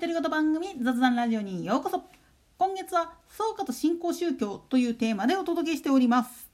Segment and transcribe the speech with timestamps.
[0.00, 2.04] 独り言番組雑談ラジオにようこそ。
[2.56, 6.48] 今月は総括新興宗教というテーマでお届けしております。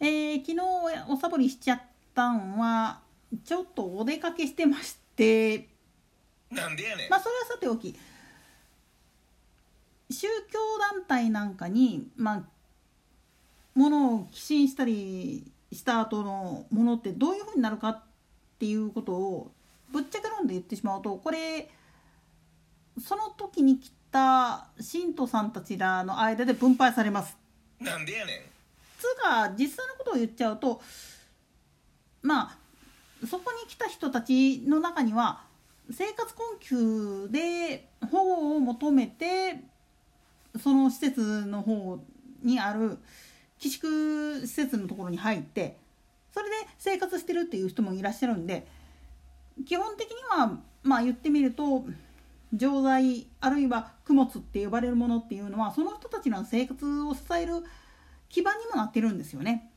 [0.00, 1.82] えー、昨日おサボりしちゃっ
[2.14, 3.00] たんは
[3.44, 5.68] ちょっとお出かけしてまして。
[6.50, 7.10] なんでやねん。
[7.10, 7.94] まあそれはさておき
[10.10, 10.58] 宗教
[10.94, 12.42] 団体なんかにまあ
[13.74, 18.02] ものを寄進したりした後のものってどういうふうになるかっ
[18.58, 19.52] ていうことを
[19.92, 21.68] ぶっちゃけ論で言ってしまうとこれ
[23.00, 27.36] その時に来た信徒さんたちらの間で分配されます。
[27.80, 28.36] なんでやねん。
[28.98, 30.80] つうか実際のことを言っちゃうと
[32.22, 35.42] まあそこに来た人たちの中には
[35.90, 39.60] 生活困窮で保護を求めて
[40.62, 41.98] その施設の方
[42.42, 42.98] にある
[43.58, 45.76] 寄宿施設のところに入って
[46.32, 48.66] それで生活してるっていう人もいらっしゃるんで
[49.66, 51.84] 基本的にはまあ言ってみると
[52.54, 57.62] 錠剤あるいは供物って呼ばれるものっていうのはその人たちの生活を支える
[58.28, 59.70] 基盤にもなってるんですよね。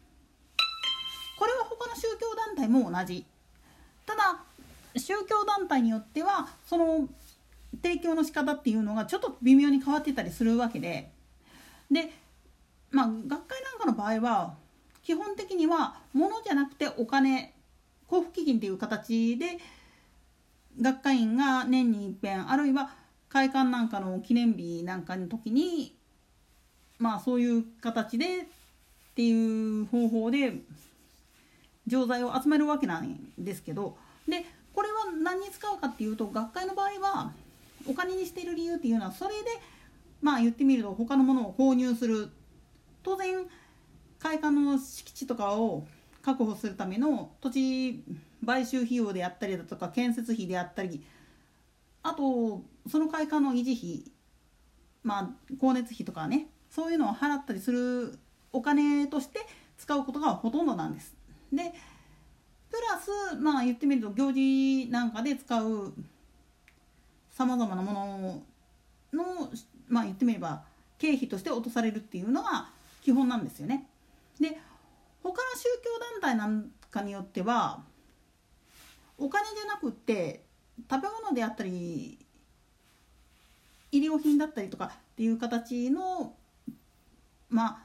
[1.38, 3.26] これは他の宗教団体も同じ。
[4.06, 4.44] ただ
[4.96, 7.08] 宗教団体によってはその
[7.82, 11.10] 提供の仕方っていうのがちょっと微妙に変わってたりするわけで
[11.90, 12.12] で
[12.92, 14.54] まあ学会なんかの場合は
[15.04, 17.54] 基本的には物じゃなくてお金
[18.12, 19.58] 交付基金っていう形で
[20.80, 22.92] 学会員が年に一遍あるいは
[23.30, 25.96] 会館なんかの記念日なんかの時に
[27.00, 28.40] まあそういう形でっ
[29.16, 30.56] ていう方法で
[31.88, 33.96] 錠剤を集めるわけなんですけど
[34.28, 37.32] でこれは何に使うかっていうと学会の場合は
[37.88, 39.50] お金にしている理由っていうのはそれで
[40.22, 42.30] まあ言ってみると他のものを購入する。
[43.04, 43.48] 当然
[44.20, 45.88] 会館の敷地とかを
[46.22, 48.04] 確保するための土地
[48.46, 51.04] 買収費用であったりだとか建設費であったり
[52.04, 54.12] あとその会館の維持費
[55.04, 58.18] まあ光熱費とかねそういうのを払ったりする
[58.54, 59.40] お金として
[59.78, 61.16] 使うことがほとんどなんです。
[61.52, 61.74] で
[62.70, 65.94] プラスまあ言ってみると行事なんかで使う
[67.30, 68.42] さまざまなもの
[69.14, 69.50] の
[69.90, 70.64] まあ言ってみれば
[70.98, 72.70] 経費として落とされるっていうのが
[73.02, 73.88] 基本なんですよね。
[74.40, 74.58] で
[75.24, 77.84] 他の宗教団体なんかによっては
[79.18, 80.44] お金じゃなくって
[80.90, 82.18] 食べ物であったり
[83.92, 86.34] 医療品だったりとかっていう形の
[87.50, 87.78] まあ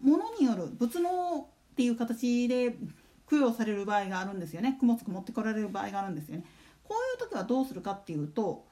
[0.00, 2.76] 物による仏能っていう形で
[3.28, 6.44] 供養される場合があるんですよね供物持ってこられる場合があるんですよね。
[6.84, 8.66] こういう時はどうするかっていうと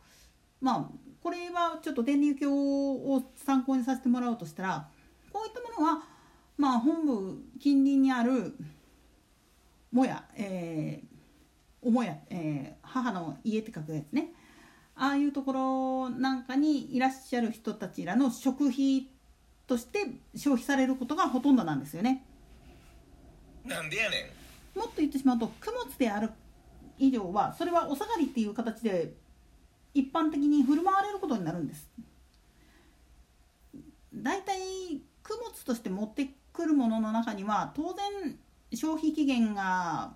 [0.60, 0.88] まあ
[1.22, 4.88] これはちょっと天竜教を参考にさせてもらおうとしたら
[5.32, 6.02] こういったものは
[6.56, 8.54] まあ本部近隣にある
[9.90, 14.32] もや、えー、おもや、えー、母の家って書くやつね
[14.94, 19.08] ああいうところなんかにいらっしゃる人たちらの食費
[19.66, 22.24] として消費されることがほとんどなんですよね。
[23.64, 24.32] なんでやね
[24.74, 24.78] ん。
[24.78, 26.30] もっと言ってしまうと供物である
[26.98, 29.14] 以上はそれはお下がりっていう形で
[29.94, 31.90] 一般的に振る舞われることになるんです。
[34.14, 34.58] だいたい
[35.26, 38.38] 供物として持ってくるものの中には当然
[38.72, 40.14] 消費期限が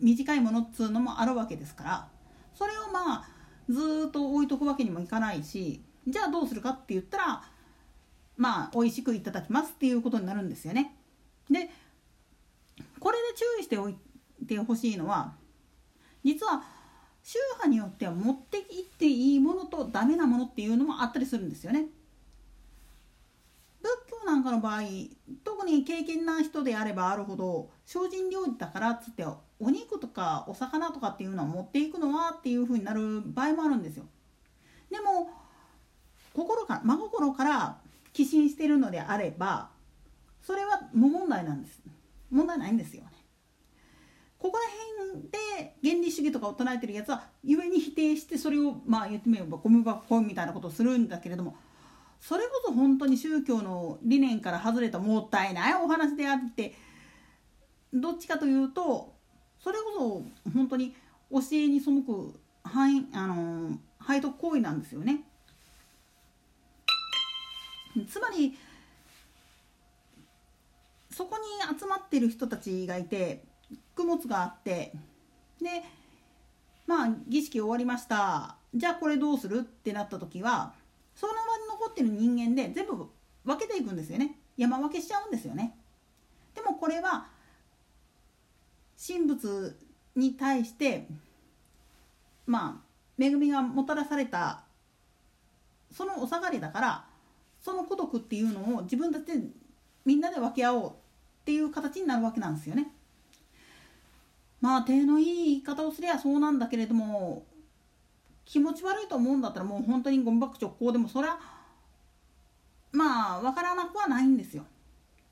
[0.00, 2.08] 短いものっつうのもあるわけですから
[2.54, 3.24] それをまあ
[3.68, 7.42] ずっと置いとくわけにもいかないしじゃあどうするかって言ったら
[8.36, 10.96] まあ美味しくいただきますっていうことになるんですよね。
[11.50, 11.70] で
[12.98, 13.96] これで注意しておい
[14.46, 15.34] てほしいのは
[16.24, 16.62] 実は
[17.22, 18.64] 宗派によっては持っていっ
[18.98, 21.86] ていいものとダメなものっていうのもあったりするんですよね。
[24.44, 24.82] かの場合
[25.42, 29.24] 特に敬虔な人であればあるほど精進料理だからっつって
[29.58, 34.04] お肉とかお魚とかっていうのを持っていくのはっていうふうになる場合もあるんですよ。
[34.90, 35.30] でも
[36.34, 37.78] 心から真心から
[38.12, 39.70] 寄進してるのであれば
[40.42, 41.80] それは無問題なんです
[42.30, 43.10] 問題ないんですよね
[44.38, 44.64] ここら
[45.12, 51.56] 辺で原理主義とかを唱えてるやつは故に否定してそれをまあ言ってみればゴミ箱みたいなことをするんだけれども
[52.26, 56.74] それこそ本当に宗教の理念から外れたもったいないお話であって
[57.92, 59.12] どっちかというと
[59.62, 60.94] それこそ本当に
[61.30, 62.72] 教えに背く背
[63.18, 63.78] あの
[64.08, 65.20] 背徳行為なんですよね。
[68.08, 68.56] つまり
[71.10, 73.44] そこに集まってる人たちがいて
[73.96, 74.92] 供物があって
[75.60, 75.82] で
[76.86, 79.58] まあ儀式終わりましたじゃあこれどうする？
[79.58, 80.72] ってなった時は
[81.14, 83.06] その場に残ってる人間で全部
[83.44, 85.76] 分けていくんですよね山分けしちゃうんですよね
[86.54, 87.26] でもこれは
[89.06, 89.76] 神仏
[90.16, 91.06] に対して
[92.46, 92.82] ま
[93.18, 94.64] あ恵みがもたらされた
[95.92, 97.04] そのお下がりだから
[97.62, 99.32] その孤独っていうのを自分たちで
[100.04, 100.94] みんなで分け合おうっ
[101.44, 102.88] ていう形になるわけなんですよね。
[104.60, 107.44] まあ手のいい言い方をすりゃそうなんだけれども
[108.44, 111.38] 気持ち悪いと思うんだったらもう本当にゴミ箱直行でもそりゃ
[112.92, 114.64] まあ分からなくはないんですよ。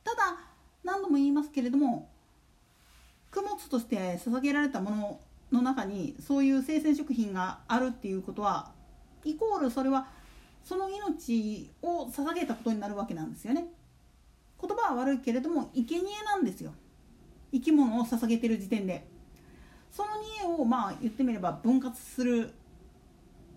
[0.03, 0.37] ただ
[0.83, 2.09] 何度も言いますけれども
[3.33, 5.21] 供物として捧げられたもの
[5.53, 8.73] の中にそういう生鮮食品があるっていうことは
[9.25, 10.09] イコールそれは
[10.65, 13.67] その命を捧げたことになるわけなんですよね。
[14.61, 16.73] 言葉は悪いけれども生贄なんですよ
[17.53, 19.05] 生き物を捧げてる時点で
[19.91, 22.53] その煮えをまあ言ってみれば分割する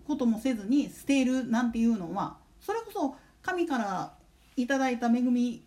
[0.06, 4.12] こともせずに捨てるなんていうのはそれこそ神から
[4.56, 5.62] いただいた恵み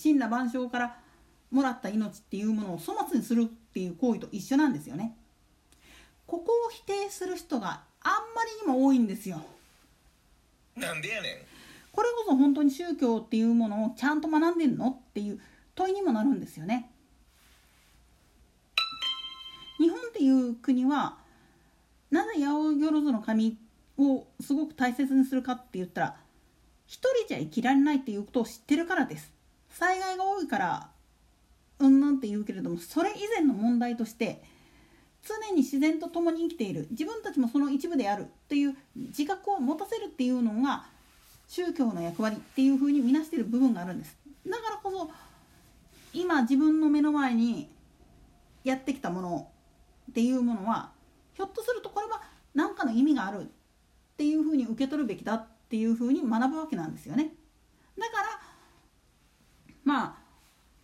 [0.00, 0.96] 神羅万象から
[1.50, 5.16] もらった命っていうものを粗末にするっていう行為と一緒なんですよね。
[6.26, 9.42] ここを否定する人があんまりにも多いんですよ。
[10.76, 11.32] なんでやねん
[11.90, 15.40] これこそ本当に宗教っていうものをちゃんと学んでんのっていう
[15.74, 16.90] 問いにもなるんですよね。
[19.78, 21.16] 日本っていう国は
[22.10, 23.58] なぜ八百万の神
[23.98, 26.16] をすごく大切にするかって言ったら
[26.86, 29.32] 一人じゃ生きられないっていうことを知ってるからです。
[29.70, 30.90] 災害が多いから
[31.78, 34.42] うんぬんて言うけれどもそれ以前の問題として
[35.22, 40.86] 常に自然と共に生きている自分たちもその一部であるという自覚を持たせるっていうのが
[41.46, 44.16] 宗教の役割っていうふうに見なしている部分があるんです
[44.46, 45.10] だからこそ
[46.12, 47.68] 今自分の目の前に
[48.64, 49.48] やってきたもの
[50.10, 50.90] っていうものは
[51.38, 52.20] ひょっとするとこれは
[52.52, 53.44] 何かの意味があるっ
[54.16, 57.32] ていうふうに受け取るべきだっていうふうに学ぶわけなんですよね。
[57.96, 58.28] だから
[59.84, 60.14] まあ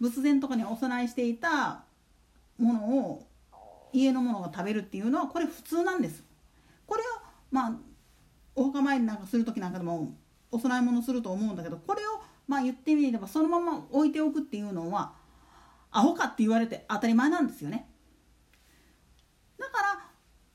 [0.00, 1.82] 仏前とかにお供えしていた
[2.56, 3.26] ものを
[3.92, 6.22] 家のものが食べるっていうのはこれ普通なんです。
[6.86, 7.04] これを
[7.50, 7.72] まあ
[8.54, 10.14] お墓参りなんかする時なんかでも
[10.52, 15.14] お供え物すると思うんだけどこれをまあ言ってみればそのまま置いておくっていうのは
[15.90, 17.88] アホかって言われて当たり前なんですよね。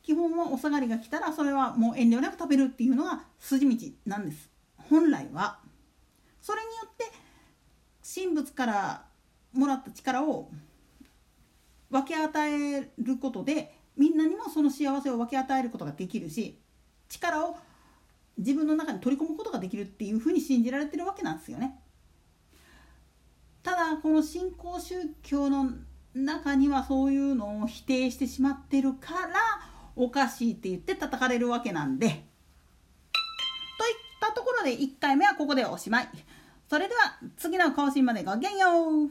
[0.09, 4.49] 基本はお下がりが来たらそれはもう遠慮なく食べるっていうのが筋道なんです
[4.89, 5.59] 本来は
[6.41, 7.05] それによって
[8.15, 9.05] 神仏から
[9.53, 10.49] もらった力を
[11.91, 16.57] 分け与えることでみんなにもその幸せを分け与えることができるし
[17.07, 17.57] 力を
[18.39, 21.79] 自分の中に取り込むことができるっていうふうに信じられてるわけなんですよね。
[23.61, 25.69] ただこの新興宗教の
[26.15, 29.58] 中にはそういうのを否定してしまってるから
[30.01, 32.07] おかしいって言って叩かれるわけなんで。
[32.07, 32.21] といっ
[34.21, 36.09] たところで1回目はここでおしまい。
[36.69, 39.09] それでは次の更新までごきげんよう